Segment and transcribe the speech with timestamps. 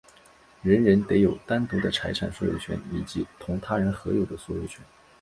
[0.63, 4.83] 人人得有单独的财产所有权以及同他人合有的所有权。